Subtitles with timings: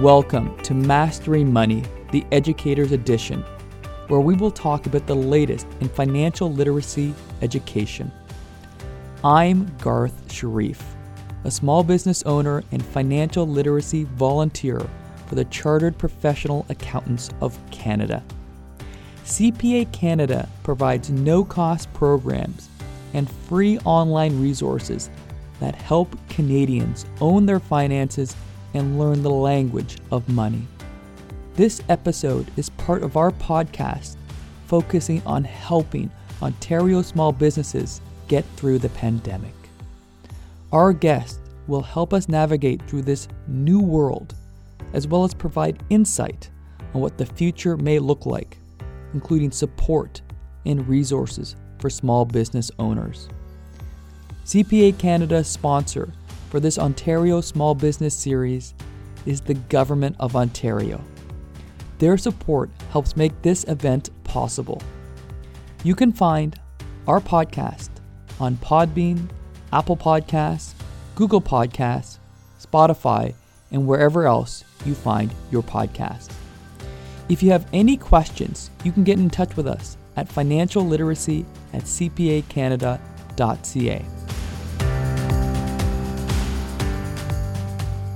[0.00, 3.42] Welcome to Mastering Money, the Educator's Edition,
[4.08, 8.12] where we will talk about the latest in financial literacy education.
[9.24, 10.84] I'm Garth Sharif,
[11.44, 14.86] a small business owner and financial literacy volunteer
[15.28, 18.22] for the Chartered Professional Accountants of Canada.
[19.24, 22.68] CPA Canada provides no cost programs
[23.14, 25.08] and free online resources
[25.58, 28.36] that help Canadians own their finances
[28.76, 30.66] and learn the language of money.
[31.54, 34.16] This episode is part of our podcast
[34.66, 36.10] focusing on helping
[36.42, 39.54] Ontario small businesses get through the pandemic.
[40.72, 44.34] Our guest will help us navigate through this new world,
[44.92, 46.50] as well as provide insight
[46.92, 48.58] on what the future may look like,
[49.14, 50.20] including support
[50.66, 53.28] and resources for small business owners.
[54.44, 56.12] CPA Canada sponsor
[56.56, 58.72] for this Ontario Small Business Series
[59.26, 61.04] is the Government of Ontario.
[61.98, 64.80] Their support helps make this event possible.
[65.84, 66.58] You can find
[67.06, 67.90] our podcast
[68.40, 69.28] on Podbean,
[69.70, 70.72] Apple Podcasts,
[71.14, 72.20] Google Podcasts,
[72.58, 73.34] Spotify,
[73.70, 76.32] and wherever else you find your podcast.
[77.28, 81.82] If you have any questions, you can get in touch with us at financialliteracy at
[81.82, 84.15] cpacanada.ca.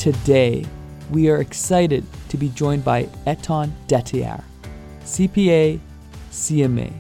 [0.01, 0.65] Today,
[1.11, 4.43] we are excited to be joined by Etan Detier,
[5.03, 5.79] CPA,
[6.31, 6.91] CMA.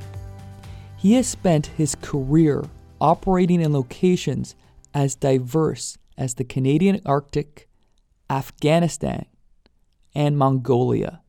[0.98, 2.62] He has spent his career
[3.01, 4.55] operating in locations
[4.92, 7.70] as diverse as the Canadian Arctic,
[8.29, 9.25] Afghanistan,
[10.14, 11.23] and Mongolia,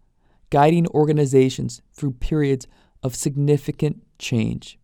[0.49, 2.67] guiding organizations through periods
[3.01, 4.77] of significant change.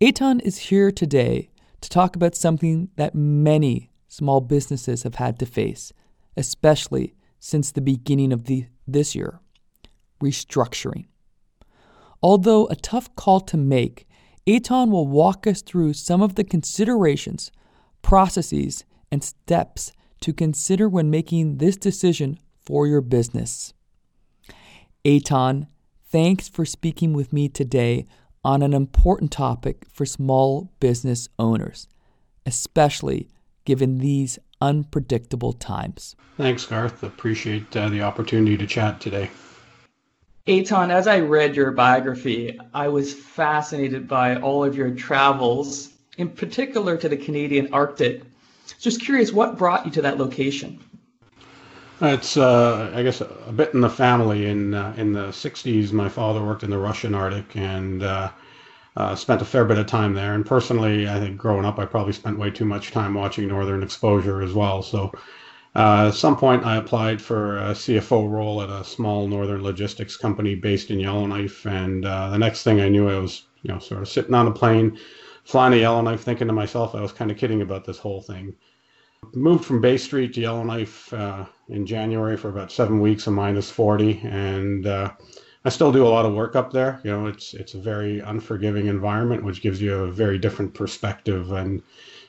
[0.00, 5.46] Etan is here today to talk about something that many small businesses have had to
[5.46, 5.92] face,
[6.38, 9.40] especially since the beginning of the, this year
[10.22, 11.06] restructuring.
[12.22, 14.08] Although a tough call to make,
[14.46, 17.52] Etan will walk us through some of the considerations,
[18.02, 23.72] processes, and steps to consider when making this decision for your business.
[25.04, 25.68] Etan,
[26.10, 28.06] thanks for speaking with me today
[28.44, 31.88] on an important topic for small business owners,
[32.46, 33.28] especially
[33.64, 36.16] given these unpredictable times.
[36.36, 37.02] Thanks, Garth.
[37.02, 39.30] Appreciate uh, the opportunity to chat today.
[40.46, 46.30] Etan, as I read your biography, I was fascinated by all of your travels, in
[46.30, 48.22] particular to the Canadian Arctic.
[48.80, 50.78] Just curious, what brought you to that location?
[52.00, 54.46] It's, uh, I guess, a bit in the family.
[54.46, 58.02] In uh, in the '60s, my father worked in the Russian Arctic, and
[58.96, 60.34] uh, spent a fair bit of time there.
[60.34, 63.82] And personally, I think growing up, I probably spent way too much time watching Northern
[63.82, 64.82] Exposure as well.
[64.82, 65.12] So
[65.74, 70.16] uh, at some point, I applied for a CFO role at a small northern logistics
[70.16, 71.66] company based in Yellowknife.
[71.66, 74.48] And uh, the next thing I knew, I was, you know, sort of sitting on
[74.48, 74.98] a plane,
[75.44, 78.54] flying to Yellowknife, thinking to myself, I was kind of kidding about this whole thing.
[79.34, 83.70] Moved from Bay Street to Yellowknife uh, in January for about seven weeks, a minus
[83.70, 84.20] 40.
[84.24, 85.12] And uh,
[85.64, 87.00] I still do a lot of work up there.
[87.02, 91.52] You know, it's it's a very unforgiving environment, which gives you a very different perspective.
[91.52, 91.82] And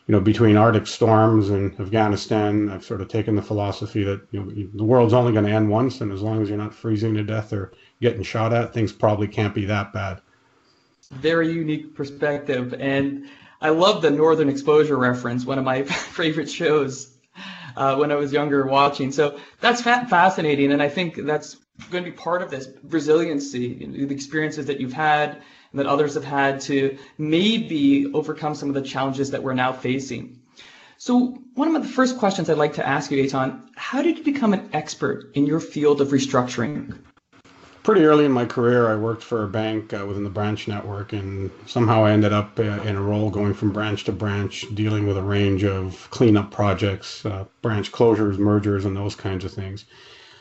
[0.08, 4.44] you know, between Arctic storms and Afghanistan, I've sort of taken the philosophy that you
[4.44, 7.14] know the world's only going to end once, and as long as you're not freezing
[7.14, 10.22] to death or getting shot at, things probably can't be that bad.
[11.12, 13.28] Very unique perspective, and
[13.62, 15.46] I love the Northern Exposure reference.
[15.46, 17.16] One of my favorite shows
[17.76, 19.12] uh, when I was younger watching.
[19.12, 21.58] So that's fa- fascinating, and I think that's
[21.92, 25.42] going to be part of this resiliency, the experiences that you've had
[25.72, 29.72] and that others have had to maybe overcome some of the challenges that we're now
[29.72, 30.40] facing.
[30.98, 34.24] So, one of the first questions I'd like to ask you, Etan, how did you
[34.24, 36.98] become an expert in your field of restructuring?
[37.84, 41.14] Pretty early in my career, I worked for a bank uh, within the branch network,
[41.14, 45.08] and somehow I ended up uh, in a role going from branch to branch, dealing
[45.08, 49.86] with a range of cleanup projects, uh, branch closures, mergers, and those kinds of things.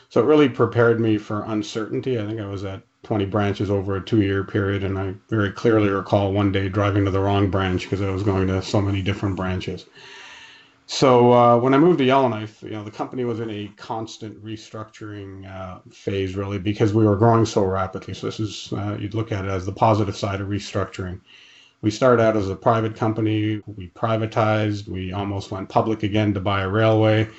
[0.09, 2.19] So it really prepared me for uncertainty.
[2.19, 5.51] I think I was at 20 branches over a two year period, and I very
[5.51, 8.81] clearly recall one day driving to the wrong branch because I was going to so
[8.81, 9.85] many different branches.
[10.87, 14.43] So uh, when I moved to Yellowknife, you know, the company was in a constant
[14.43, 18.15] restructuring uh, phase, really, because we were growing so rapidly.
[18.15, 21.21] So this is uh, you'd look at it as the positive side of restructuring.
[21.81, 23.61] We started out as a private company.
[23.67, 24.87] We privatized.
[24.87, 27.29] We almost went public again to buy a railway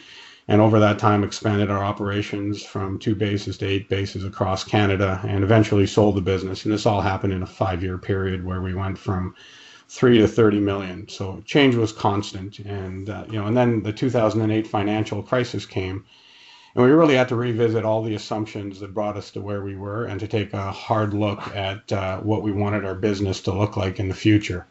[0.50, 5.20] and over that time expanded our operations from two bases to eight bases across Canada
[5.22, 6.64] and eventually sold the business.
[6.64, 9.36] And this all happened in a five year period where we went from
[9.88, 11.08] three to 30 million.
[11.08, 12.58] So change was constant.
[12.58, 16.04] And, uh, you know, and then the 2008 financial crisis came.
[16.74, 19.76] And we really had to revisit all the assumptions that brought us to where we
[19.76, 23.52] were and to take a hard look at uh, what we wanted our business to
[23.52, 24.66] look like in the future.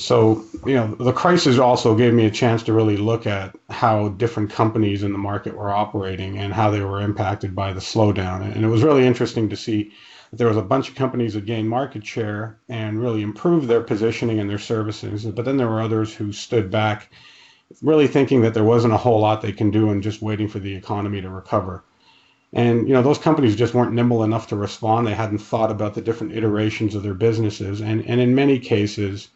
[0.00, 4.08] So, you know, the crisis also gave me a chance to really look at how
[4.08, 8.42] different companies in the market were operating and how they were impacted by the slowdown.
[8.42, 9.92] And it was really interesting to see
[10.30, 13.82] that there was a bunch of companies that gained market share and really improved their
[13.82, 15.26] positioning and their services.
[15.26, 17.12] But then there were others who stood back,
[17.82, 20.60] really thinking that there wasn't a whole lot they can do and just waiting for
[20.60, 21.84] the economy to recover.
[22.54, 25.06] And you know those companies just weren't nimble enough to respond.
[25.06, 29.28] They hadn't thought about the different iterations of their businesses, and and in many cases,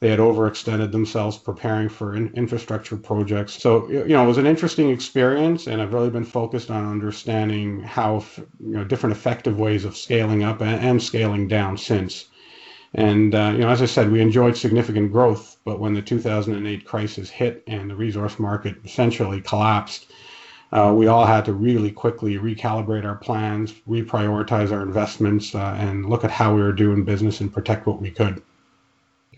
[0.00, 3.60] they had overextended themselves preparing for in, infrastructure projects.
[3.62, 7.82] So, you know, it was an interesting experience, and I've really been focused on understanding
[7.82, 8.24] how,
[8.58, 12.26] you know, different effective ways of scaling up and, and scaling down since.
[12.94, 16.86] And, uh, you know, as I said, we enjoyed significant growth, but when the 2008
[16.86, 20.10] crisis hit and the resource market essentially collapsed,
[20.72, 26.08] uh, we all had to really quickly recalibrate our plans, reprioritize our investments, uh, and
[26.08, 28.40] look at how we were doing business and protect what we could.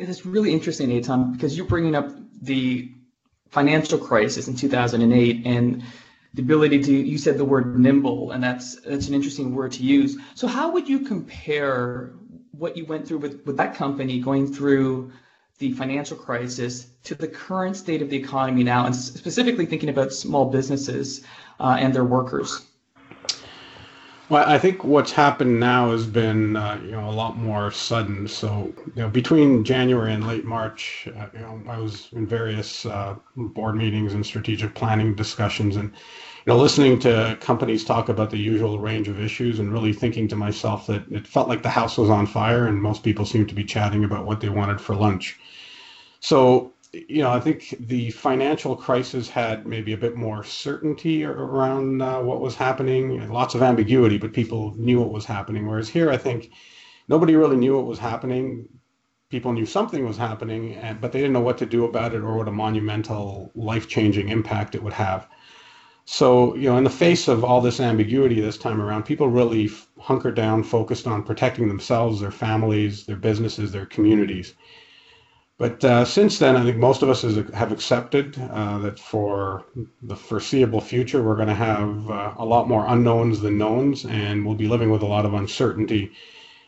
[0.08, 2.10] It's really interesting, Eitan, because you're bringing up
[2.40, 2.92] the
[3.50, 5.82] financial crisis in 2008 and
[6.34, 9.82] the ability to you said the word nimble and that's that's an interesting word to
[9.82, 10.16] use.
[10.34, 12.14] So how would you compare
[12.52, 15.12] what you went through with, with that company going through
[15.58, 20.12] the financial crisis to the current state of the economy now and specifically thinking about
[20.12, 21.22] small businesses
[21.60, 22.66] uh, and their workers
[24.32, 28.26] well, I think what's happened now has been, uh, you know, a lot more sudden.
[28.26, 32.86] So, you know, between January and late March, uh, you know, I was in various
[32.86, 38.30] uh, board meetings and strategic planning discussions, and you know, listening to companies talk about
[38.30, 41.68] the usual range of issues, and really thinking to myself that it felt like the
[41.68, 44.80] house was on fire, and most people seemed to be chatting about what they wanted
[44.80, 45.38] for lunch.
[46.20, 52.02] So, you know, I think the financial crisis had maybe a bit more certainty around
[52.02, 55.66] uh, what was happening, lots of ambiguity, but people knew what was happening.
[55.66, 56.50] Whereas here, I think
[57.08, 58.68] nobody really knew what was happening.
[59.30, 62.36] People knew something was happening, but they didn't know what to do about it or
[62.36, 65.26] what a monumental, life changing impact it would have.
[66.04, 69.70] So, you know, in the face of all this ambiguity this time around, people really
[69.98, 74.54] hunkered down, focused on protecting themselves, their families, their businesses, their communities.
[75.62, 79.64] But uh, since then, I think most of us is, have accepted uh, that for
[80.02, 84.44] the foreseeable future, we're going to have uh, a lot more unknowns than knowns, and
[84.44, 86.10] we'll be living with a lot of uncertainty.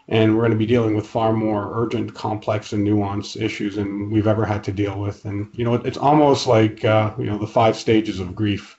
[0.06, 4.11] And we're going to be dealing with far more urgent, complex, and nuanced issues than
[4.11, 5.25] we've ever had to deal with.
[5.25, 8.76] And you know, it's almost like uh, you know the five stages of grief.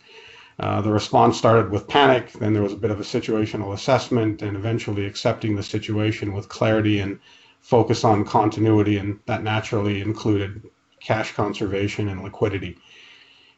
[0.59, 4.41] Uh, the response started with panic, then there was a bit of a situational assessment,
[4.41, 7.19] and eventually accepting the situation with clarity and
[7.65, 10.61] focus on continuity, and that naturally included
[10.99, 12.77] cash conservation and liquidity.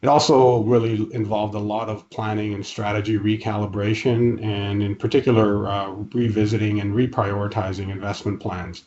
[0.01, 5.89] It also really involved a lot of planning and strategy recalibration, and in particular, uh,
[6.13, 8.86] revisiting and reprioritizing investment plans.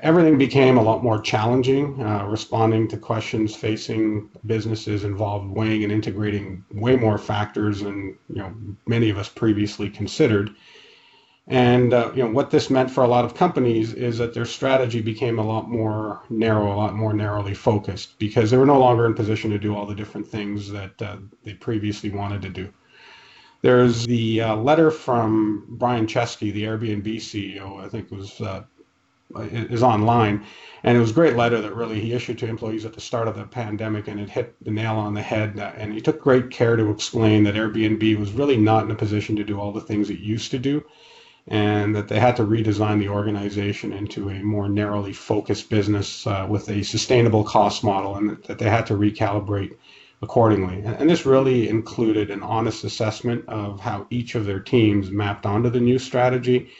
[0.00, 2.02] Everything became a lot more challenging.
[2.02, 8.42] Uh, responding to questions facing businesses involved weighing and integrating way more factors than you
[8.42, 8.52] know
[8.86, 10.50] many of us previously considered.
[11.48, 14.44] And uh, you know what this meant for a lot of companies is that their
[14.44, 18.78] strategy became a lot more narrow, a lot more narrowly focused, because they were no
[18.78, 22.48] longer in position to do all the different things that uh, they previously wanted to
[22.48, 22.72] do.
[23.60, 28.62] There's the uh, letter from Brian Chesky, the Airbnb CEO, I think was uh,
[29.36, 30.44] is online,
[30.84, 33.26] and it was a great letter that really he issued to employees at the start
[33.26, 35.58] of the pandemic, and it hit the nail on the head.
[35.58, 38.96] Uh, and he took great care to explain that Airbnb was really not in a
[38.96, 40.84] position to do all the things it used to do
[41.48, 46.46] and that they had to redesign the organization into a more narrowly focused business uh,
[46.48, 49.74] with a sustainable cost model, and that they had to recalibrate
[50.22, 50.80] accordingly.
[50.84, 55.68] And, this really included an honest assessment of how each of their teams mapped onto
[55.68, 56.70] the new strategy,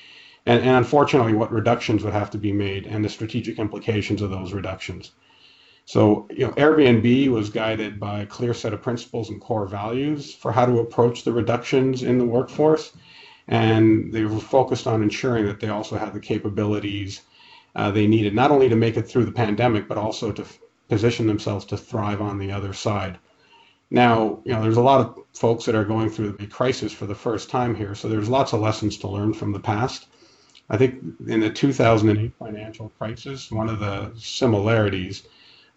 [0.47, 4.31] and, and unfortunately, what reductions would have to be made and the strategic implications of
[4.31, 5.11] those reductions.
[5.85, 10.33] So, you know, Airbnb was guided by a clear set of principles and core values
[10.33, 12.93] for how to approach the reductions in the workforce
[13.53, 17.21] and they were focused on ensuring that they also had the capabilities
[17.77, 20.59] uh, they needed, not only to make it through the pandemic, but also to f-
[20.89, 23.19] position themselves to thrive on the other side.
[23.91, 27.05] Now, you know, there's a lot of folks that are going through the crisis for
[27.05, 30.07] the first time here, so there's lots of lessons to learn from the past.
[30.71, 35.25] I think in the 2008 financial crisis, one of the similarities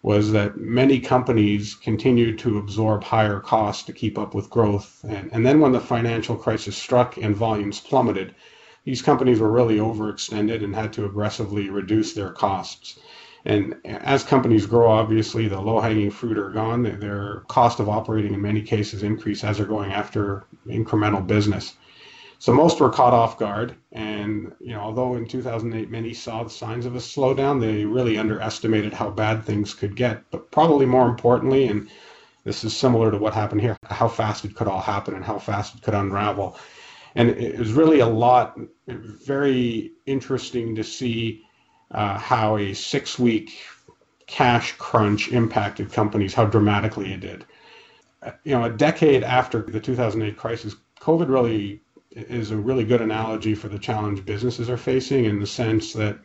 [0.06, 5.04] was that many companies continued to absorb higher costs to keep up with growth.
[5.08, 8.32] And, and then when the financial crisis struck and volumes plummeted,
[8.84, 13.00] these companies were really overextended and had to aggressively reduce their costs.
[13.44, 16.84] And as companies grow, obviously the low-hanging fruit are gone.
[16.84, 21.74] Their cost of operating in many cases increase as they're going after incremental business.
[22.38, 26.50] So most were caught off guard, and you know, although in 2008 many saw the
[26.50, 30.22] signs of a slowdown, they really underestimated how bad things could get.
[30.30, 31.88] But probably more importantly, and
[32.44, 35.38] this is similar to what happened here, how fast it could all happen and how
[35.38, 36.56] fast it could unravel.
[37.14, 41.42] And it was really a lot, very interesting to see
[41.90, 43.52] uh, how a six week
[44.26, 47.46] cash crunch impacted companies, how dramatically it did.
[48.44, 53.54] You know, a decade after the 2008 crisis, COVID really is a really good analogy
[53.54, 56.18] for the challenge businesses are facing in the sense that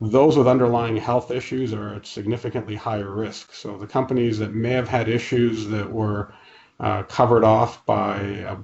[0.00, 3.52] those with underlying health issues are at significantly higher risk.
[3.52, 6.32] So the companies that may have had issues that were
[6.78, 8.56] uh, covered off by a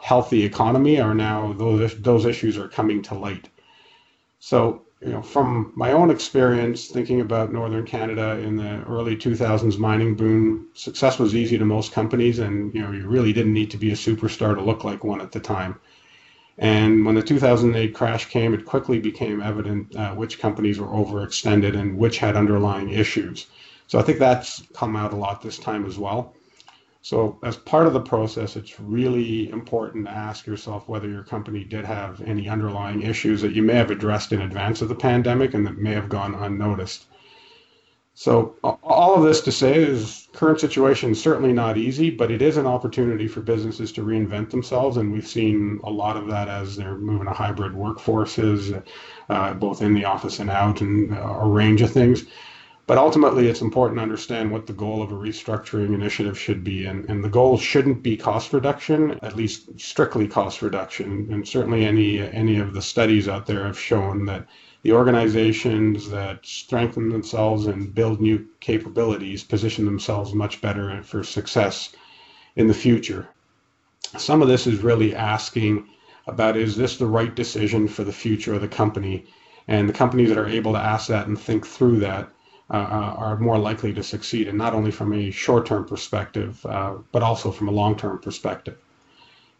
[0.00, 3.48] healthy economy are now those those issues are coming to light.
[4.38, 9.78] So you know, from my own experience thinking about northern Canada in the early 2000s
[9.78, 13.70] mining boom, success was easy to most companies, and you know, you really didn't need
[13.70, 15.80] to be a superstar to look like one at the time.
[16.58, 21.74] And when the 2008 crash came, it quickly became evident uh, which companies were overextended
[21.74, 23.46] and which had underlying issues.
[23.86, 26.34] So I think that's come out a lot this time as well.
[27.02, 31.64] So, as part of the process, it's really important to ask yourself whether your company
[31.64, 35.54] did have any underlying issues that you may have addressed in advance of the pandemic
[35.54, 37.06] and that may have gone unnoticed.
[38.12, 42.42] So, all of this to say is current situation is certainly not easy, but it
[42.42, 46.48] is an opportunity for businesses to reinvent themselves, and we've seen a lot of that
[46.48, 48.82] as they're moving to hybrid workforces,
[49.30, 52.26] uh, both in the office and out, and a range of things.
[52.90, 56.86] But ultimately, it's important to understand what the goal of a restructuring initiative should be.
[56.86, 61.28] And, and the goal shouldn't be cost reduction, at least strictly cost reduction.
[61.30, 64.48] And certainly, any, any of the studies out there have shown that
[64.82, 71.90] the organizations that strengthen themselves and build new capabilities position themselves much better for success
[72.56, 73.28] in the future.
[74.18, 75.86] Some of this is really asking
[76.26, 79.26] about is this the right decision for the future of the company?
[79.68, 82.28] And the companies that are able to ask that and think through that
[82.76, 87.50] are more likely to succeed, and not only from a short-term perspective, uh, but also
[87.50, 88.78] from a long-term perspective.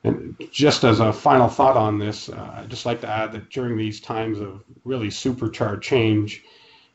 [0.05, 3.51] And just as a final thought on this, uh, I'd just like to add that
[3.51, 6.43] during these times of really supercharged change,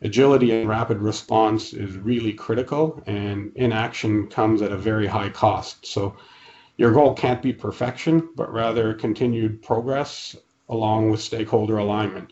[0.02, 5.86] agility and rapid response is really critical, and inaction comes at a very high cost.
[5.86, 6.16] So
[6.78, 10.36] your goal can't be perfection, but rather continued progress
[10.70, 12.32] along with stakeholder alignment.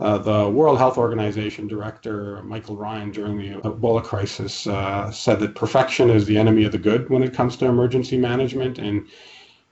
[0.00, 5.54] Uh, the World Health Organization director, Michael Ryan, during the Ebola crisis, uh, said that
[5.54, 8.78] perfection is the enemy of the good when it comes to emergency management.
[8.78, 9.06] And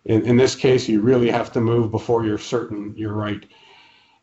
[0.04, 3.44] in, in this case, you really have to move before you're certain you're right.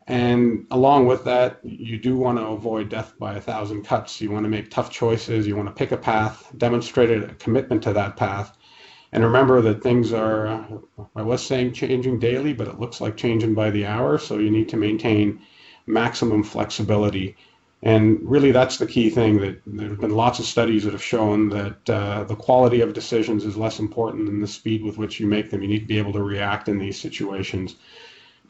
[0.06, 4.22] And along with that, you do want to avoid death by a thousand cuts.
[4.22, 5.46] You want to make tough choices.
[5.46, 8.56] You want to pick a path, demonstrate a commitment to that path.
[9.12, 10.66] And remember that things are,
[11.14, 14.18] I was saying changing daily, but it looks like changing by the hour.
[14.18, 15.40] So you need to maintain
[15.92, 17.36] maximum flexibility.
[17.82, 19.40] And really, that's the key thing.
[19.40, 22.92] That there have been lots of studies that have shown that uh, the quality of
[22.92, 25.62] decisions is less important than the speed with which you make them.
[25.62, 27.76] You need to be able to react in these situations.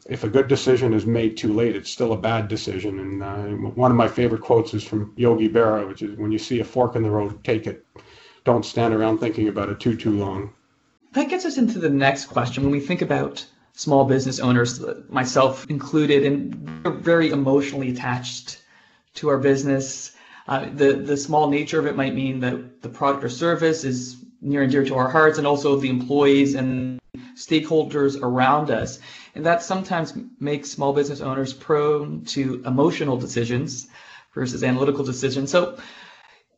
[0.09, 2.99] If a good decision is made too late, it's still a bad decision.
[2.99, 6.39] And uh, one of my favorite quotes is from Yogi Berra, which is, "When you
[6.39, 7.85] see a fork in the road, take it.
[8.43, 10.51] Don't stand around thinking about it too too long."
[11.13, 12.63] That gets us into the next question.
[12.63, 18.61] When we think about small business owners, myself included, and we're very emotionally attached
[19.15, 20.15] to our business.
[20.47, 24.23] Uh, the the small nature of it might mean that the product or service is
[24.41, 26.99] near and dear to our hearts, and also the employees and
[27.35, 28.99] stakeholders around us,
[29.35, 33.87] and that sometimes makes small business owners prone to emotional decisions
[34.33, 35.51] versus analytical decisions.
[35.51, 35.77] So,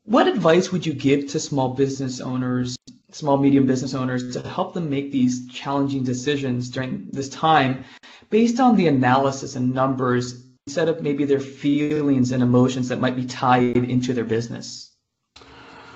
[0.06, 2.78] what advice would you give to small business owners
[3.14, 7.84] small medium business owners to help them make these challenging decisions during this time
[8.30, 13.16] based on the analysis and numbers instead of maybe their feelings and emotions that might
[13.16, 14.92] be tied into their business?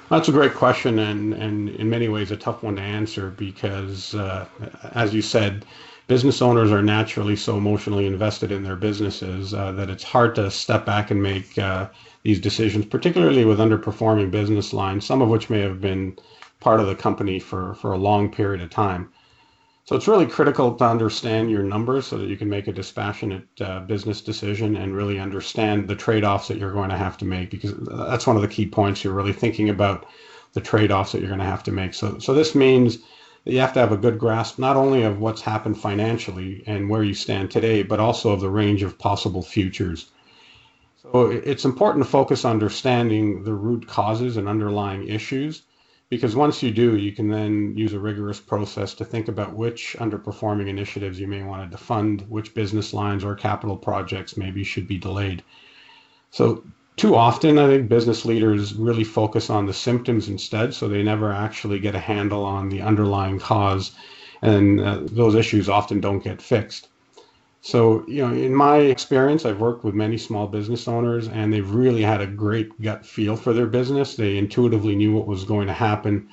[0.10, 4.16] That's a great question, and, and in many ways a tough one to answer because,
[4.16, 4.46] uh,
[4.94, 5.66] as you said,
[6.08, 10.50] business owners are naturally so emotionally invested in their businesses uh, that it's hard to
[10.50, 11.90] step back and make uh,
[12.24, 16.18] these decisions, particularly with underperforming business lines, some of which may have been
[16.60, 19.10] part of the company for, for a long period of time.
[19.88, 23.48] So it's really critical to understand your numbers so that you can make a dispassionate
[23.62, 27.52] uh, business decision and really understand the trade-offs that you're going to have to make
[27.52, 29.04] because that's one of the key points.
[29.04, 30.06] You're really thinking about
[30.52, 31.94] the trade-offs that you're going to have to make.
[31.94, 32.98] So, so this means
[33.46, 36.90] that you have to have a good grasp not only of what's happened financially and
[36.90, 40.08] where you stand today, but also of the range of possible futures.
[41.02, 45.62] So it's important to focus on understanding the root causes and underlying issues
[46.10, 49.96] because once you do, you can then use a rigorous process to think about which
[50.00, 54.88] underperforming initiatives you may want to fund, which business lines or capital projects maybe should
[54.88, 55.44] be delayed.
[56.32, 56.64] So
[56.96, 61.32] too often, I think business leaders really focus on the symptoms instead, so they never
[61.32, 63.92] actually get a handle on the underlying cause,
[64.42, 66.88] and uh, those issues often don't get fixed.
[67.68, 71.70] So, you know, in my experience, I've worked with many small business owners and they've
[71.70, 74.16] really had a great gut feel for their business.
[74.16, 76.30] They intuitively knew what was going to happen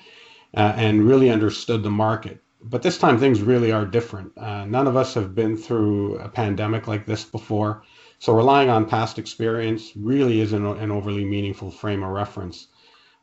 [0.57, 2.41] uh, and really understood the market.
[2.63, 4.31] But this time things really are different.
[4.39, 7.83] Uh, none of us have been through a pandemic like this before.
[8.21, 12.69] So relying on past experience really isn't an overly meaningful frame of reference.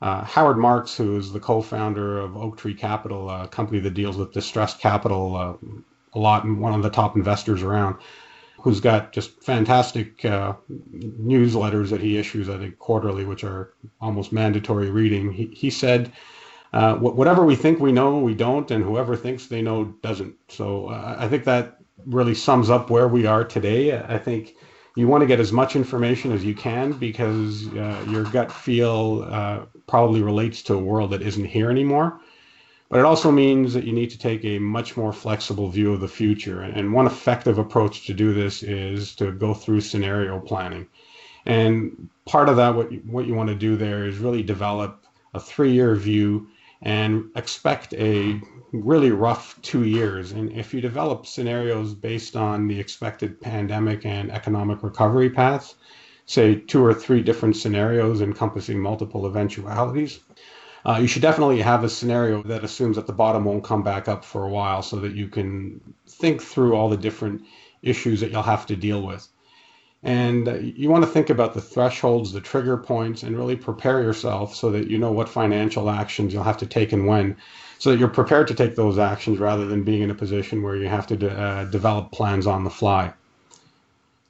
[0.01, 4.33] Uh, Howard Marks, who is the co-founder of Oaktree Capital, a company that deals with
[4.33, 5.53] distressed capital uh,
[6.13, 7.95] a lot and one of the top investors around,
[8.59, 10.53] who's got just fantastic uh,
[10.93, 15.31] newsletters that he issues, I think, quarterly, which are almost mandatory reading.
[15.31, 16.11] He, he said,
[16.73, 20.35] uh, whatever we think we know, we don't, and whoever thinks they know doesn't.
[20.47, 23.97] So uh, I think that really sums up where we are today.
[23.97, 24.55] I think
[24.95, 29.27] you want to get as much information as you can because uh, your gut feel
[29.29, 32.19] uh, probably relates to a world that isn't here anymore.
[32.91, 36.01] But it also means that you need to take a much more flexible view of
[36.01, 36.61] the future.
[36.61, 40.87] And one effective approach to do this is to go through scenario planning.
[41.45, 45.05] And part of that, what you, what you want to do there is really develop
[45.33, 46.49] a three year view
[46.81, 48.41] and expect a
[48.73, 50.33] really rough two years.
[50.33, 55.75] And if you develop scenarios based on the expected pandemic and economic recovery paths,
[56.25, 60.19] say two or three different scenarios encompassing multiple eventualities,
[60.85, 64.07] uh, you should definitely have a scenario that assumes that the bottom won't come back
[64.07, 67.43] up for a while so that you can think through all the different
[67.81, 69.27] issues that you'll have to deal with.
[70.03, 74.01] And uh, you want to think about the thresholds, the trigger points, and really prepare
[74.01, 77.37] yourself so that you know what financial actions you'll have to take and when,
[77.77, 80.75] so that you're prepared to take those actions rather than being in a position where
[80.75, 83.13] you have to de- uh, develop plans on the fly.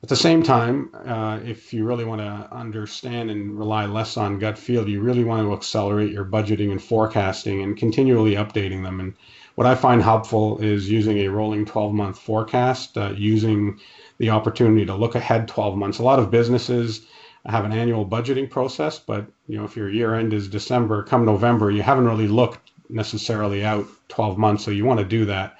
[0.04, 4.40] At the same time, uh, if you really want to understand and rely less on
[4.40, 9.00] gut feel, you really want to accelerate your budgeting and forecasting and continually updating them.
[9.00, 9.14] And
[9.54, 13.80] what I find helpful is using a rolling 12 month forecast, uh, using
[14.18, 16.00] the opportunity to look ahead 12 months.
[16.00, 17.06] A lot of businesses
[17.46, 21.26] have an annual budgeting process, but you know if your year end is December, come
[21.26, 24.66] November, you haven't really looked necessarily out 12 months.
[24.66, 25.58] So you want to do that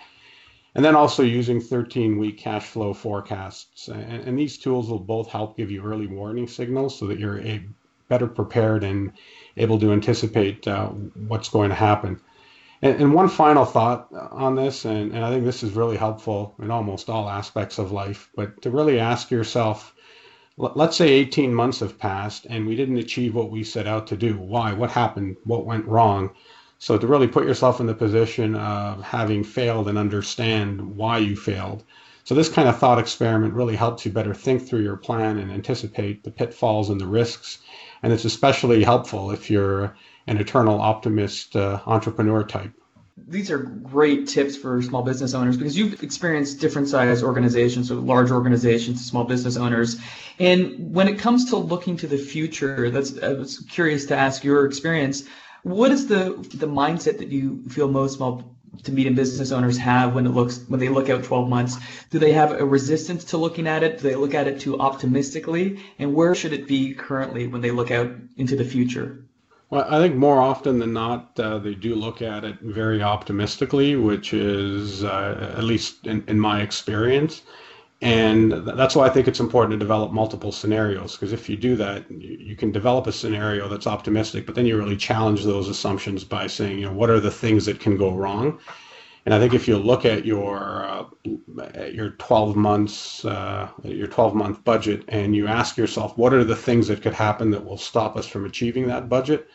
[0.76, 3.88] and then also using 13 week cash flow forecasts.
[3.88, 7.40] And, and, these tools will both help give you early warning signals so that you're
[7.42, 7.66] a,
[8.12, 9.14] better prepared and
[9.56, 10.90] able to anticipate uh,
[11.30, 12.20] what's going to happen.
[12.82, 16.54] And, and, one final thought on this, and, and I think this is really helpful
[16.62, 19.94] in almost all aspects of life, but to really ask yourself,
[20.58, 24.18] let's say 18 months have passed and we didn't achieve what we set out to
[24.18, 24.38] do.
[24.38, 24.74] Why?
[24.74, 25.38] What happened?
[25.46, 26.32] What went wrong?
[26.82, 31.36] So to really put yourself in the position of having failed and understand why you
[31.36, 31.84] failed.
[32.24, 35.52] So this kind of thought experiment really helps you better think through your plan and
[35.52, 37.60] anticipate the pitfalls and the risks.
[38.02, 42.74] And it's especially helpful if you're an eternal optimist uh, entrepreneur type.
[43.28, 47.96] These are great tips for small business owners because you've experienced different size organizations, so
[48.00, 49.98] large organizations, small business owners.
[50.40, 54.44] And when it comes to looking to the future, that's I was curious to ask
[54.44, 55.26] your experience
[55.64, 60.16] what is the the mindset that you feel most small to medium business owners have
[60.16, 61.78] when it looks when they look out 12 months?
[62.10, 63.98] Do they have a resistance to looking at it?
[63.98, 65.80] Do they look at it too optimistically?
[66.00, 69.26] And where should it be currently when they look out into the future?
[69.70, 73.96] Well, I think more often than not, uh, they do look at it very optimistically,
[73.96, 77.42] which is, uh, at least in, in my experience,
[78.02, 81.76] and that's why I think it's important to develop multiple scenarios because if you do
[81.76, 86.24] that, you can develop a scenario that's optimistic, but then you really challenge those assumptions
[86.24, 88.60] by saying, you know, what are the things that can go wrong?
[89.26, 94.34] And I think if you look at your uh, your 12 months uh, your 12
[94.34, 97.78] month budget and you ask yourself, what are the things that could happen that will
[97.78, 99.48] stop us from achieving that budget?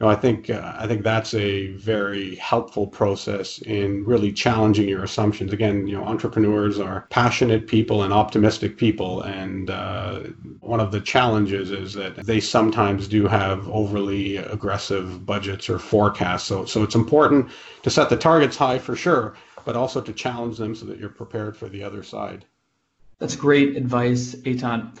[0.00, 5.04] Know, I think uh, I think that's a very helpful process in really challenging your
[5.04, 5.52] assumptions.
[5.52, 10.20] Again, you know, entrepreneurs are passionate people and optimistic people, and uh,
[10.60, 16.46] one of the challenges is that they sometimes do have overly aggressive budgets or forecasts.
[16.46, 17.50] So, so it's important
[17.82, 19.34] to set the targets high for sure,
[19.66, 22.46] but also to challenge them so that you're prepared for the other side.
[23.18, 24.96] That's great advice, Eitan.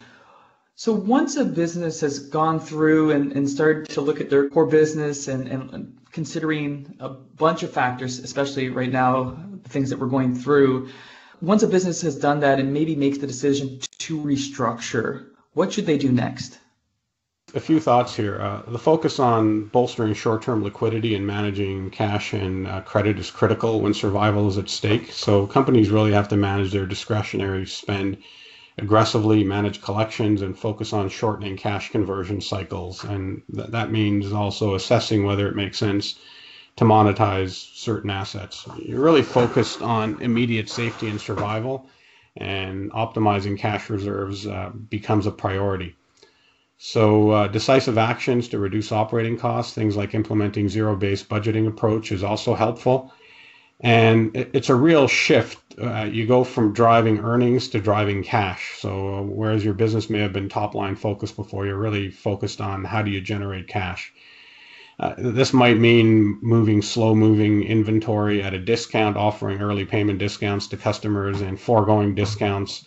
[0.80, 4.64] So once a business has gone through and, and started to look at their core
[4.64, 10.06] business and, and considering a bunch of factors, especially right now, the things that we're
[10.06, 10.88] going through,
[11.42, 15.84] once a business has done that and maybe makes the decision to restructure, What should
[15.84, 16.58] they do next?
[17.52, 18.40] A few thoughts here.
[18.40, 23.30] Uh, the focus on bolstering short term liquidity and managing cash and uh, credit is
[23.30, 25.12] critical when survival is at stake.
[25.12, 28.16] So, companies really have to manage their discretionary spend
[28.82, 33.04] aggressively, manage collections, and focus on shortening cash conversion cycles.
[33.04, 36.18] And th- that means also assessing whether it makes sense
[36.76, 38.66] to monetize certain assets.
[38.78, 41.88] You're really focused on immediate safety and survival,
[42.36, 45.96] and optimizing cash reserves uh, becomes a priority.
[46.78, 52.10] So, uh, decisive actions to reduce operating costs, things like implementing zero based budgeting approach,
[52.10, 53.12] is also helpful.
[53.80, 55.58] And it's a real shift.
[55.80, 58.76] Uh, you go from driving earnings to driving cash.
[58.78, 62.60] So, uh, whereas your business may have been top line focused before, you're really focused
[62.60, 64.12] on how do you generate cash.
[64.98, 70.66] Uh, this might mean moving slow moving inventory at a discount, offering early payment discounts
[70.66, 72.84] to customers, and foregoing discounts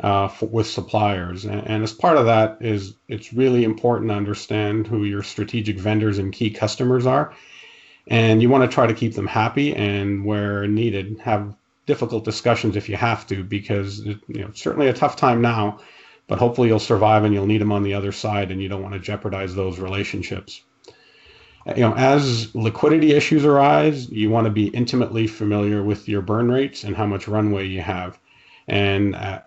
[0.00, 1.44] uh, for, with suppliers.
[1.44, 5.76] And, and, as part of that is it's really important to understand who your strategic
[5.76, 7.34] vendors and key customers are.
[8.10, 11.54] And you want to try to keep them happy and where needed, have
[11.86, 15.78] difficult discussions if you have to, because you know, certainly a tough time now,
[16.26, 18.82] but hopefully you'll survive and you'll need them on the other side and you don't
[18.82, 20.62] want to jeopardize those relationships.
[21.66, 26.50] You know, as liquidity issues arise, you want to be intimately familiar with your burn
[26.50, 28.18] rates and how much runway you have,
[28.66, 29.42] and uh,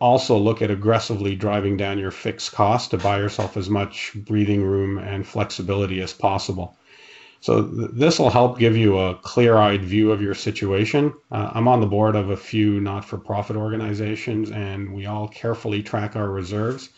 [0.00, 4.62] also look at aggressively driving down your fixed cost to buy yourself as much breathing
[4.62, 6.76] room and flexibility as possible.
[7.42, 11.12] So th- this will help give you a clear-eyed view of your situation.
[11.30, 16.16] Uh, I'm on the board of a few not-for-profit organizations, and we all carefully track
[16.16, 16.88] our reserves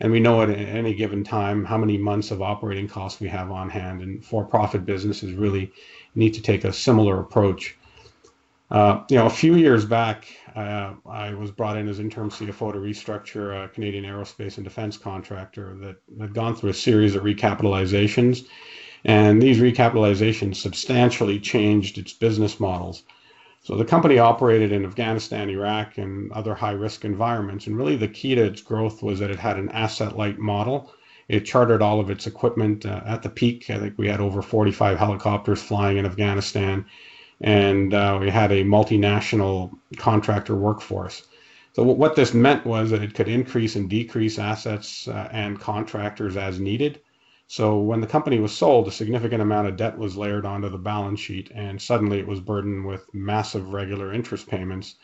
[0.00, 3.50] and we know at any given time how many months of operating costs we have
[3.50, 4.02] on hand.
[4.02, 5.72] And for-profit businesses really
[6.14, 7.76] need to take a similar approach.
[8.70, 10.26] Uh, you know, a few years back,
[10.56, 14.96] uh, I was brought in as interim CFO to restructure a Canadian aerospace and defense
[14.96, 18.46] contractor that had gone through a series of recapitalizations.
[19.04, 23.02] And these recapitalizations substantially changed its business models.
[23.64, 27.66] So the company operated in Afghanistan, Iraq, and other high risk environments.
[27.66, 30.92] And really, the key to its growth was that it had an asset light model.
[31.28, 33.70] It chartered all of its equipment uh, at the peak.
[33.70, 36.84] I think we had over 45 helicopters flying in Afghanistan,
[37.40, 41.22] and uh, we had a multinational contractor workforce.
[41.72, 46.36] So, what this meant was that it could increase and decrease assets uh, and contractors
[46.36, 47.00] as needed.
[47.46, 50.78] So when the company was sold, a significant amount of debt was layered onto the
[50.78, 54.96] balance sheet, and suddenly it was burdened with massive regular interest payments.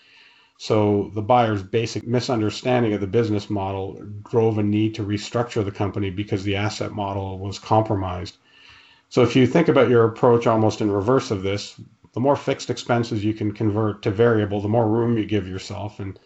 [0.56, 5.70] So the buyer's basic misunderstanding of the business model drove a need to restructure the
[5.70, 8.36] company because the asset model was compromised.
[9.08, 11.80] So if you think about your approach almost in reverse of this,
[12.12, 16.00] the more fixed expenses you can convert to variable, the more room you give yourself,
[16.00, 16.18] and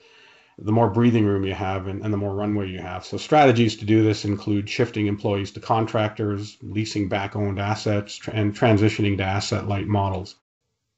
[0.58, 3.04] the more breathing room you have and, and, the more runway you have.
[3.04, 8.54] So strategies to do this include shifting employees to contractors, leasing back owned assets, and
[8.54, 10.36] transitioning to asset light models.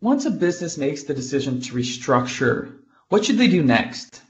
[0.00, 2.76] Once a business makes the decision to restructure,
[3.08, 4.20] what should they do next?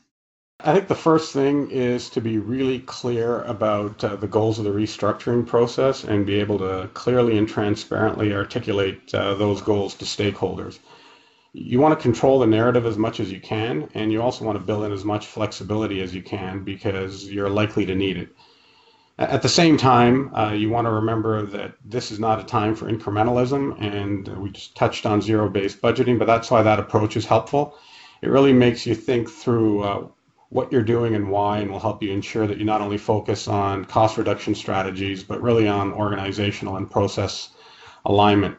[0.60, 4.64] I think the first thing is to be really clear about uh, the goals of
[4.64, 10.04] the restructuring process and be able to clearly and transparently articulate uh, those goals to
[10.04, 10.78] stakeholders
[11.58, 14.58] you want to control the narrative as much as you can, and you also want
[14.58, 18.28] to build in as much flexibility as you can because you're likely to need it.
[19.18, 22.74] At the same time, uh, you want to remember that this is not a time
[22.74, 27.16] for incrementalism, and we just touched on zero based budgeting, but that's why that approach
[27.16, 27.78] is helpful.
[28.20, 30.08] It really makes you think through uh,
[30.50, 33.48] what you're doing and why, and will help you ensure that you not only focus
[33.48, 37.48] on cost reduction strategies, but really on organizational and process
[38.04, 38.58] alignment.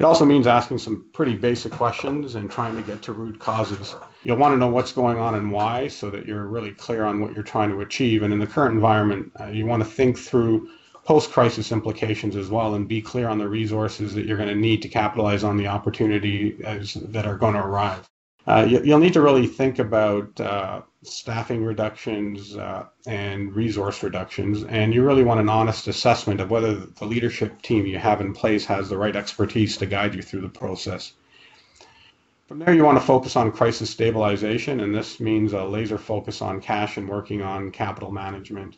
[0.00, 3.94] It also means asking some pretty basic questions and trying to get to root causes.
[4.24, 7.20] You'll want to know what's going on and why so that you're really clear on
[7.20, 8.22] what you're trying to achieve.
[8.22, 10.70] And in the current environment, uh, you want to think through
[11.04, 14.54] post crisis implications as well and be clear on the resources that you're going to
[14.54, 18.08] need to capitalize on the opportunity as, that are going to arrive.
[18.46, 24.64] Uh, you, will need to really think about uh, staffing reductions uh, and resource reductions,
[24.64, 28.34] and you really want an honest assessment of whether the leadership team you have in
[28.34, 31.12] place has the right expertise to guide you through the process.
[32.46, 36.42] From there, you want to focus on crisis stabilization, and this means a laser focus
[36.42, 38.76] on cash and working on capital management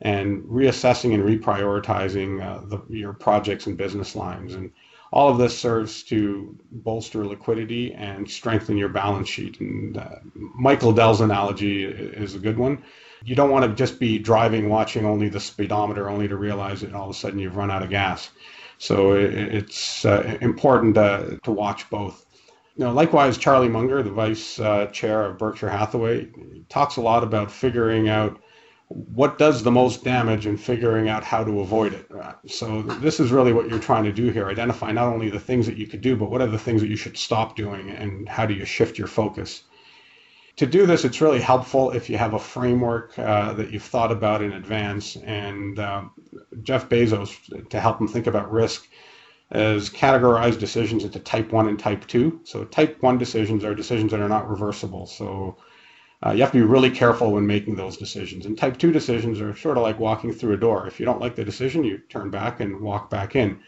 [0.00, 4.54] and reassessing and reprioritizing uh, the, your projects and business lines.
[4.54, 4.72] And
[5.12, 9.60] all of this serves to bolster liquidity and strengthen your balance sheet.
[9.60, 12.82] And uh, Michael Dell's analogy is a good one.
[13.24, 16.94] You don't want to just be driving, watching only the speedometer, only to realize that
[16.94, 18.30] all of a sudden you've run out of gas.
[18.78, 22.26] So it's uh, important to, to watch both.
[22.76, 26.30] Know, likewise, Charlie Munger, the vice uh, chair of Berkshire Hathaway,
[26.70, 28.40] talks a lot about figuring out
[28.92, 32.10] what does the most damage and figuring out how to avoid it.
[32.46, 34.48] So this is really what you're trying to do here.
[34.48, 36.88] Identify not only the things that you could do, but what are the things that
[36.88, 39.64] you should stop doing and how do you shift your focus.
[40.56, 44.12] To do this, it's really helpful if you have a framework uh, that you've thought
[44.12, 45.16] about in advance.
[45.16, 46.04] And uh,
[46.62, 48.86] Jeff Bezos, to help him think about risk,
[49.50, 52.40] has categorized decisions into type 1 and type 2.
[52.44, 55.06] So type 1 decisions are decisions that are not reversible.
[55.06, 55.56] So
[56.24, 58.46] uh, you have to be really careful when making those decisions.
[58.46, 60.86] And type 2 decisions are sort of like walking through a door.
[60.86, 63.58] If you don't like the decision, you turn back and walk back in.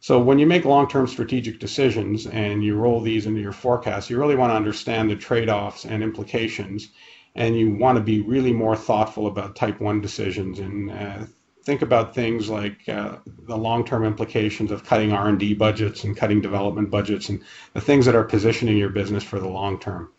[0.00, 4.18] So when you make long-term strategic decisions and you roll these into your forecast, you
[4.18, 6.90] really want to understand the trade-offs and implications,
[7.34, 11.24] and you want to be really more thoughtful about type 1 decisions and uh,
[11.64, 16.90] think about things like uh, the long-term implications of cutting R&D budgets and cutting development
[16.90, 17.42] budgets and
[17.74, 20.10] the things that are positioning your business for the long term.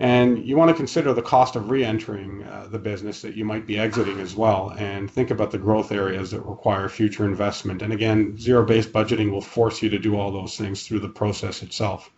[0.00, 3.66] And you want to consider the cost of re-entering uh, the business that you might
[3.66, 7.82] be exiting as well, and think about the growth areas that require future investment.
[7.82, 11.62] And again, zero-based budgeting will force you to do all those things through the process
[11.62, 12.10] itself.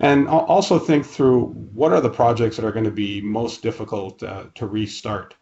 [0.00, 4.22] And also think through what are the projects that are going to be most difficult
[4.22, 5.34] uh, to restart.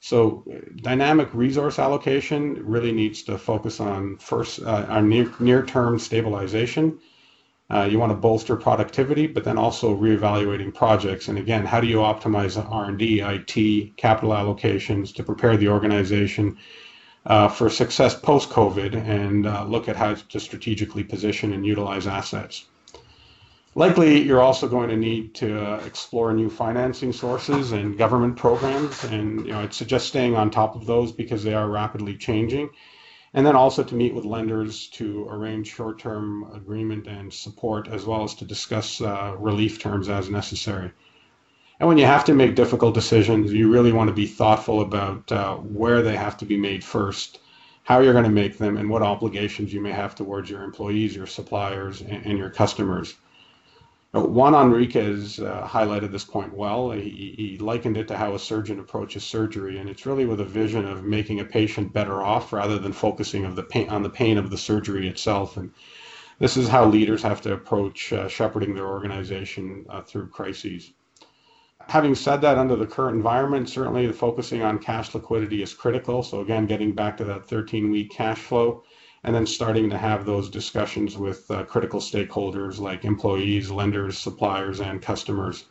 [0.00, 0.44] So
[0.76, 6.98] dynamic resource allocation really needs to focus on first uh, our near, near-term stabilization
[7.70, 11.28] uh, you want to bolster productivity, but then also reevaluating projects.
[11.28, 16.58] And again, how do you optimize R&D, IT, capital allocations to prepare the organization
[17.26, 22.64] uh, for success post-COVID and uh, look at how to strategically position and utilize assets.
[23.76, 29.04] Likely, you're also going to need to uh, explore new financing sources and government programs,
[29.04, 32.70] and you know, I'd suggest staying on top of those because they are rapidly changing
[33.34, 38.24] and then also to meet with lenders to arrange short-term agreement and support, as well
[38.24, 40.90] as to discuss uh, relief terms as necessary.
[41.78, 45.30] And when you have to make difficult decisions, you really want to be thoughtful about
[45.32, 47.38] uh, where they have to be made first,
[47.84, 51.16] how you're going to make them, and what obligations you may have towards your employees,
[51.16, 53.14] your suppliers, and, and your customers.
[54.12, 56.90] Juan Enriquez uh, highlighted this point well.
[56.90, 60.44] He, he, likened it to how a surgeon approaches surgery, and it's really with a
[60.44, 64.10] vision of making a patient better off rather than focusing of the pain, on the
[64.10, 65.56] pain of the surgery itself.
[65.56, 65.72] And
[66.40, 70.92] this is how leaders have to approach uh, shepherding their organization uh, through crises.
[71.86, 76.24] Having said that, under the current environment, certainly the focusing on cash liquidity is critical.
[76.24, 78.82] So again, getting back to that 13-week cash flow
[79.24, 84.80] and then starting to have those discussions with uh, critical stakeholders like employees, lenders, suppliers,
[84.80, 85.66] and customers.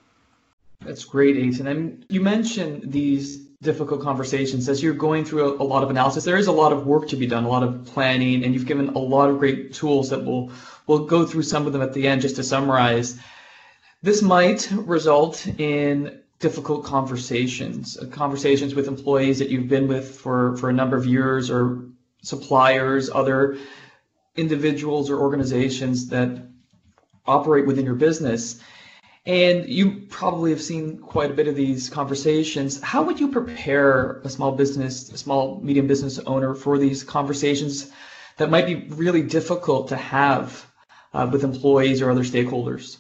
[0.82, 1.68] That's great, Ethan.
[1.68, 6.24] And you mentioned these difficult conversations as you're going through a, a, lot of analysis.
[6.24, 8.66] There is a lot of work to be done, a lot of planning, and you've
[8.66, 10.52] given a lot of great tools that we'll
[10.88, 13.20] we'll go through some of them at the end just to summarize.
[14.02, 20.70] This might result in difficult conversations, conversations with employees that you've been with for, for
[20.70, 21.84] a number of years or
[22.22, 23.58] suppliers, other
[24.36, 26.48] individuals or organizations that
[27.26, 28.62] operate within your business.
[29.26, 32.82] And you probably have seen quite a bit of these conversations.
[32.82, 37.92] How would you prepare a small business, a small medium business owner for these conversations
[38.38, 40.66] that might be really difficult to have
[41.14, 42.98] uh, with employees or other stakeholders?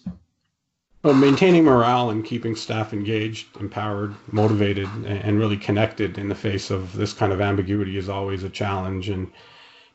[1.01, 6.69] Well, maintaining morale and keeping staff engaged, empowered, motivated, and really connected in the face
[6.71, 9.07] of this kind of ambiguity is always a challenge.
[9.07, 9.31] And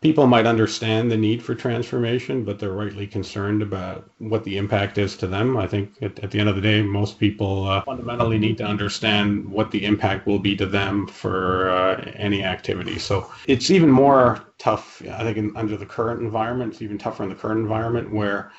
[0.00, 4.96] people might understand the need for transformation, but they're rightly concerned about what the impact
[4.96, 5.58] is to them.
[5.58, 8.64] I think at, at the end of the day, most people uh, fundamentally need to
[8.64, 12.98] understand what the impact will be to them for uh, any activity.
[12.98, 16.72] So it's even more tough, I think, in, under the current environment.
[16.72, 18.52] It's even tougher in the current environment where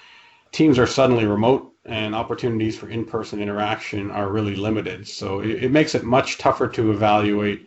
[0.52, 5.08] teams are suddenly remote and opportunities for in-person interaction are really limited.
[5.08, 7.66] So it, it, makes it much tougher to evaluate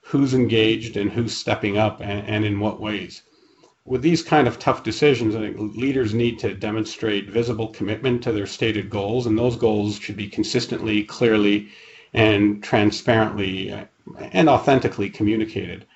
[0.00, 3.22] who's engaged and who's stepping up and, and in what ways.
[3.84, 8.32] With these kind of tough decisions, I think leaders need to demonstrate visible commitment to
[8.32, 11.68] their stated goals, and those goals should be consistently, clearly,
[12.12, 13.84] and transparently uh,
[14.32, 15.86] and authentically communicated.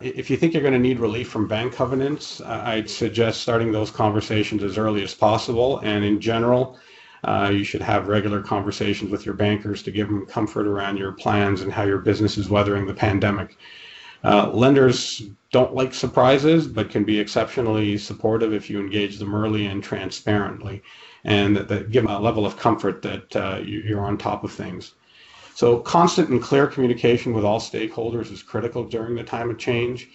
[0.00, 3.90] If you think you're going to need relief from bank covenants, I'd suggest starting those
[3.90, 5.78] conversations as early as possible.
[5.80, 6.78] And in general,
[7.24, 11.12] uh, you should have regular conversations with your bankers to give them comfort around your
[11.12, 13.56] plans and how your business is weathering the pandemic.
[14.22, 19.66] Uh, lenders don't like surprises, but can be exceptionally supportive if you engage them early
[19.66, 20.82] and transparently,
[21.24, 24.52] and that, that give them a level of comfort that uh, you're on top of
[24.52, 24.94] things.
[25.54, 30.08] So constant and clear communication with all stakeholders is critical during the time of change.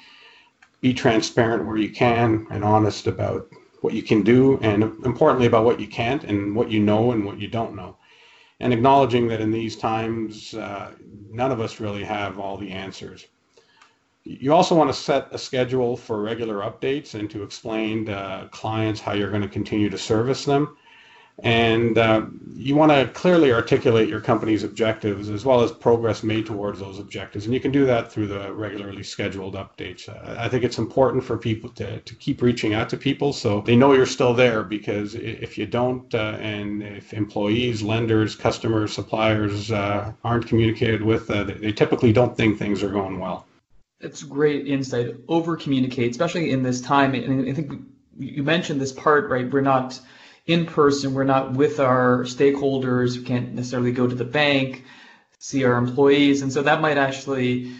[0.82, 3.48] Be transparent where you can and honest about
[3.86, 7.24] what you can do and importantly about what you can't and what you know and
[7.24, 7.95] what you don't know.
[8.62, 10.91] and acknowledging that in these times, uh,
[11.30, 13.28] none of us really have all the answers.
[14.24, 19.02] You also want to set a schedule for regular updates and to explain to clients
[19.02, 20.78] how you're going to continue to service them.
[21.43, 26.45] And uh, you want to clearly articulate your company's objectives as well as progress made
[26.45, 27.43] towards those objectives.
[27.43, 30.08] And you can do that through the regularly scheduled updates.
[30.08, 33.60] Uh, I think it's important for people to, to keep reaching out to people so
[33.62, 38.93] they know you're still there because if you don't, uh, and if employees, lenders, customers,
[38.93, 43.45] suppliers uh, aren't communicated with, uh, they typically don't think things are going well.
[44.00, 45.15] that's great insight.
[45.28, 47.13] Over communicate, especially in this time.
[47.13, 47.74] And I think
[48.17, 49.52] you mentioned this part, right?
[49.52, 50.00] We're not
[50.45, 51.13] in person.
[51.13, 53.17] We're not with our stakeholders.
[53.17, 54.84] We can't necessarily go to the bank,
[55.39, 56.41] see our employees.
[56.41, 57.71] And so that might actually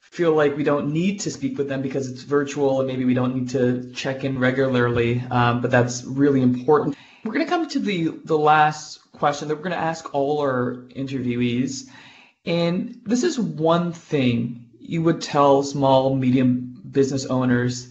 [0.00, 3.14] feel like we don't need to speak with them because it's virtual and maybe we
[3.14, 5.22] don't need to check in regularly.
[5.30, 6.96] Um, but that's really important.
[7.24, 10.40] We're going to come to the, the last question that we're going to ask all
[10.40, 11.88] our interviewees.
[12.46, 17.88] And this is one thing you would tell small, medium business owners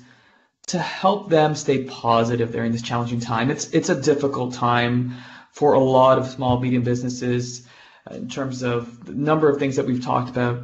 [0.67, 3.49] to help them stay positive during this challenging time.
[3.49, 5.15] It's it's a difficult time
[5.51, 7.67] for a lot of small medium businesses
[8.09, 10.61] uh, in terms of the number of things that we've talked about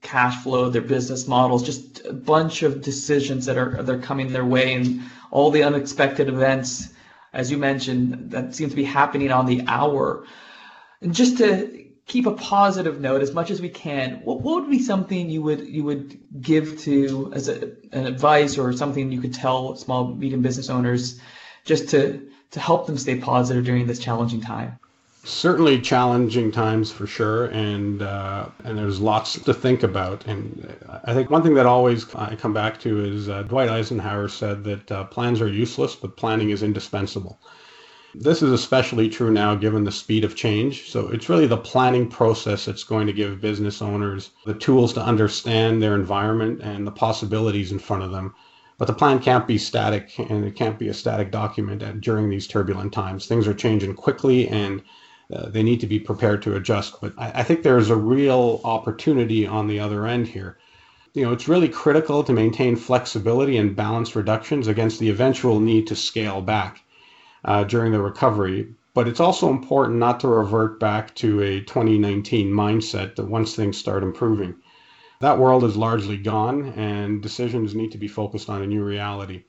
[0.00, 4.44] cash flow their business models just a bunch of decisions that are they're coming their
[4.44, 5.02] way and
[5.32, 6.90] all the unexpected events
[7.32, 10.24] as you mentioned that seem to be happening on the hour
[11.02, 14.20] and just to keep a positive note as much as we can.
[14.24, 18.58] What, what would be something you would you would give to as a, an advice
[18.58, 21.20] or something you could tell small medium business owners
[21.64, 24.78] just to to help them stay positive during this challenging time?
[25.24, 30.26] Certainly challenging times for sure, and uh, and there's lots to think about.
[30.26, 34.28] And I think one thing that always I come back to is uh, Dwight Eisenhower
[34.28, 37.38] said that uh, plans are useless, but planning is indispensable.
[38.14, 40.88] This is especially true now given the speed of change.
[40.88, 45.02] So it's really the planning process that's going to give business owners the tools to
[45.02, 48.34] understand their environment and the possibilities in front of them.
[48.78, 52.30] But the plan can't be static and it can't be a static document at, during
[52.30, 53.26] these turbulent times.
[53.26, 54.82] Things are changing quickly and
[55.30, 57.02] uh, they need to be prepared to adjust.
[57.02, 60.56] But I, I think there's a real opportunity on the other end here.
[61.12, 65.86] You know, it's really critical to maintain flexibility and balance reductions against the eventual need
[65.88, 66.84] to scale back
[67.44, 68.68] uh, during the recovery.
[68.94, 73.76] But it's also important not to revert back to a 2019 mindset that once things
[73.76, 74.56] start improving.
[75.20, 79.44] That world is largely gone, and decisions need to be focused on a new reality.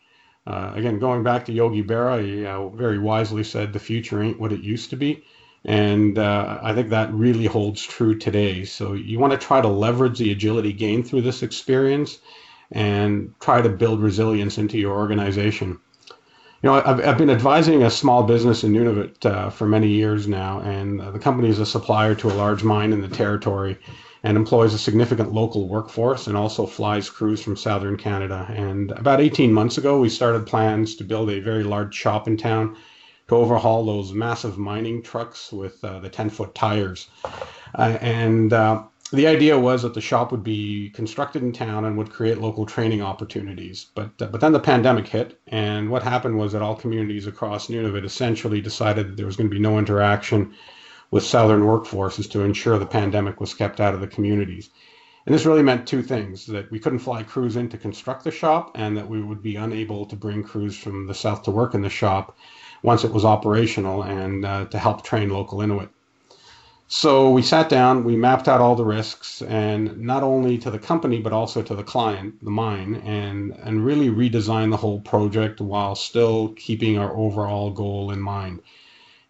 [0.47, 4.39] Uh, again, going back to Yogi Berra, he uh, very wisely said, The future ain't
[4.39, 5.23] what it used to be.
[5.65, 8.63] And uh, I think that really holds true today.
[8.65, 12.19] So you want to try to leverage the agility gained through this experience
[12.71, 15.79] and try to build resilience into your organization.
[16.61, 20.27] You know, I've, I've been advising a small business in Nunavut uh, for many years
[20.27, 23.77] now, and uh, the company is a supplier to a large mine in the territory
[24.23, 28.45] and employs a significant local workforce and also flies crews from southern Canada.
[28.49, 32.35] And about 18 months ago, we started plans to build a very large shop in
[32.35, 32.75] town
[33.29, 37.07] to overhaul those massive mining trucks with uh, the 10 foot tires.
[37.73, 41.97] Uh, and uh, the idea was that the shop would be constructed in town and
[41.97, 43.87] would create local training opportunities.
[43.95, 47.67] But uh, but then the pandemic hit, and what happened was that all communities across
[47.67, 50.53] Nunavut essentially decided that there was going to be no interaction
[51.11, 54.69] with southern workforces to ensure the pandemic was kept out of the communities.
[55.25, 58.31] And this really meant two things that we couldn't fly crews in to construct the
[58.31, 61.73] shop, and that we would be unable to bring crews from the south to work
[61.73, 62.37] in the shop
[62.83, 65.89] once it was operational and uh, to help train local Inuit.
[66.91, 70.79] So we sat down, we mapped out all the risks, and not only to the
[70.79, 75.61] company but also to the client, the mine, and and really redesigned the whole project
[75.61, 78.63] while still keeping our overall goal in mind.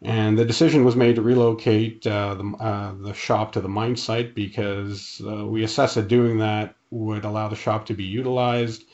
[0.02, 3.98] And the decision was made to relocate uh, the uh, the shop to the mine
[3.98, 8.86] site because uh, we assessed that doing that would allow the shop to be utilized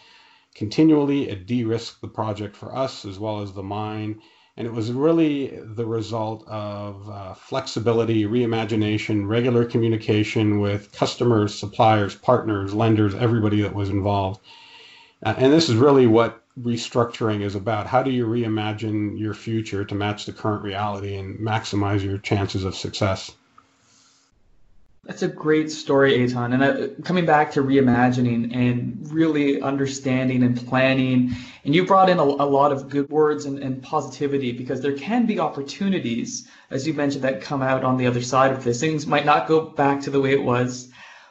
[0.56, 1.30] continually.
[1.30, 4.22] It de-risked the project for us as well as the mine
[4.58, 12.16] and it was really the result of uh, flexibility, reimagination, regular communication with customers, suppliers,
[12.16, 14.40] partners, lenders, everybody that was involved.
[15.24, 17.88] Uh, and this is really what restructuring is about.
[17.88, 22.64] How do you reimagine your future to match the current reality and maximize your chances
[22.64, 23.32] of success?
[25.06, 26.54] That's a great story, Eitan.
[26.56, 31.32] And uh, coming back to reimagining and really understanding and planning,
[31.64, 34.98] and you brought in a, a lot of good words and, and, positivity because there
[34.98, 38.80] can be opportunities, as you mentioned, that come out on the other side of this.
[38.80, 40.90] Things might not go back to the way it was,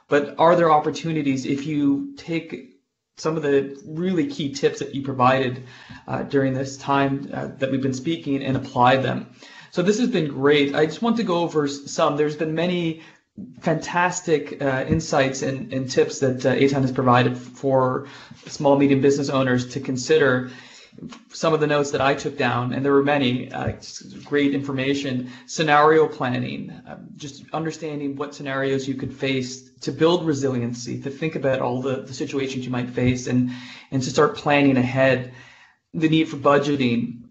[0.08, 2.78] but are there opportunities if you take
[3.16, 5.64] some of the really key tips that you provided
[6.06, 9.34] uh, during this time uh, that we've been speaking and apply them?
[9.74, 10.72] So this has been great.
[10.76, 12.16] I just want to go over some.
[12.16, 13.02] There's been many
[13.61, 18.07] fantastic uh, insights and, and, tips that uh, Eitan has provided for
[18.47, 20.51] small medium business owners to consider.
[21.30, 23.72] Some of the notes that I took down, and there were many, uh,
[24.22, 31.03] great information, scenario planning, um, just understanding what scenarios you could face to build resiliency,
[31.03, 33.51] to think about all the, the situations you might face, and,
[33.91, 35.35] and to start planning ahead,
[35.93, 37.24] the need for budgeting,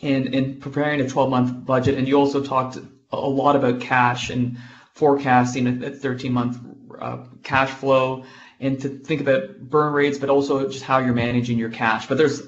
[0.00, 1.98] and, and preparing a 12 month budget.
[1.98, 2.78] And you also talked
[3.12, 4.56] a lot about cash and
[4.98, 6.58] forecasting a 13 month
[7.00, 8.24] uh, cash flow
[8.58, 12.08] and to think about burn rates, but also just how you're managing your cash.
[12.08, 12.42] But there's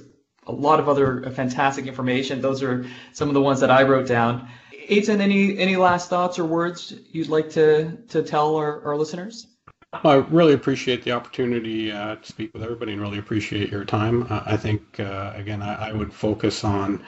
[0.49, 2.43] a lot of other fantastic information.
[2.43, 4.49] Those are some of the ones that I wrote down.
[4.89, 9.47] Eitan, any any last thoughts or words you'd like to to tell our, our listeners?
[9.93, 14.27] I really appreciate the opportunity uh, to speak with everybody and really appreciate your time.
[14.29, 17.05] Uh, I think, uh, again, I, I, would focus on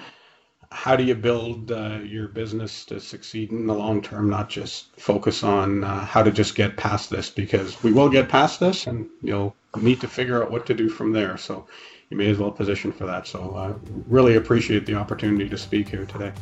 [0.72, 4.98] how do you build uh, your business to succeed in the long term, not just
[4.98, 8.86] focus on uh, how to just get past this because we will get past this
[8.86, 11.36] and you'll need to figure out what to do from there.
[11.36, 11.66] So
[12.10, 13.26] you may as well position for that.
[13.26, 13.74] So I uh,
[14.08, 16.32] really appreciate the opportunity to speak here today.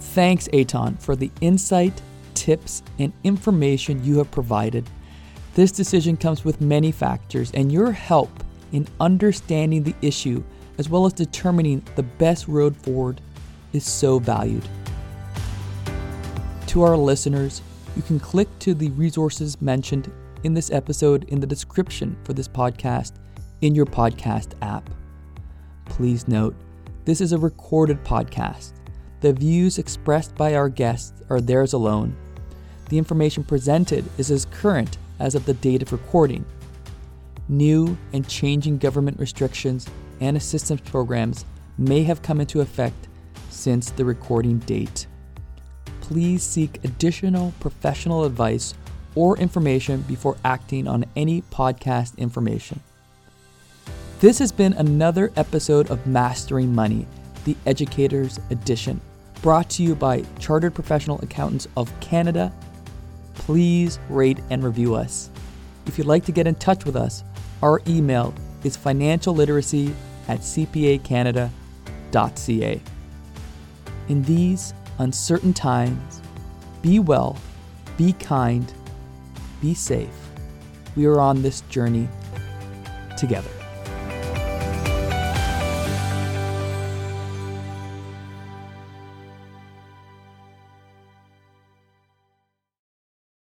[0.00, 2.00] Thanks, Eitan, for the insight,
[2.34, 4.88] tips, and information you have provided.
[5.54, 8.30] This decision comes with many factors, and your help
[8.72, 10.42] in understanding the issue
[10.78, 13.20] as well as determining the best road forward
[13.72, 14.66] is so valued.
[16.68, 17.62] To our listeners,
[17.96, 20.10] you can click to the resources mentioned
[20.44, 23.12] in this episode in the description for this podcast
[23.60, 24.88] in your podcast app.
[25.84, 26.54] Please note,
[27.04, 28.72] this is a recorded podcast.
[29.20, 32.16] The views expressed by our guests are theirs alone.
[32.88, 36.44] The information presented is as current as of the date of recording.
[37.48, 39.86] New and changing government restrictions
[40.20, 41.44] and assistance programs
[41.78, 43.08] may have come into effect
[43.52, 45.06] since the recording date.
[46.00, 48.74] Please seek additional professional advice
[49.14, 52.80] or information before acting on any podcast information.
[54.20, 57.06] This has been another episode of Mastering Money,
[57.44, 59.00] the Educators Edition,
[59.42, 62.52] brought to you by Chartered Professional Accountants of Canada.
[63.34, 65.28] Please rate and review us.
[65.86, 67.24] If you'd like to get in touch with us,
[67.62, 68.32] our email
[68.64, 69.92] is financialliteracy
[70.28, 71.52] at cpacanada.ca.
[74.12, 76.20] In these uncertain times,
[76.82, 77.38] be well,
[77.96, 78.70] be kind,
[79.62, 80.10] be safe.
[80.96, 82.10] We are on this journey
[83.16, 83.61] together.